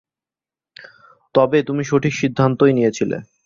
তবে, 1.35 1.57
তুমি 1.63 1.83
সঠিক 1.83 2.13
সিদ্ধান্তই 2.15 2.73
নিয়েছিলে। 2.73 3.17